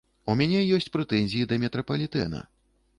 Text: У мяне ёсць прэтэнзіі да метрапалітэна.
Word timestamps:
У 0.31 0.35
мяне 0.39 0.61
ёсць 0.77 0.89
прэтэнзіі 0.97 1.47
да 1.53 1.63
метрапалітэна. 1.67 2.45